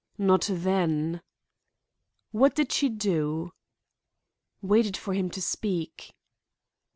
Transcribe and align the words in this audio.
"Not 0.17 0.49
then." 0.51 1.21
"What 2.31 2.55
did 2.55 2.71
she 2.71 2.89
do?" 2.89 3.53
"Waited 4.59 4.97
for 4.97 5.13
him 5.13 5.29
to 5.29 5.41
speak." 5.43 6.15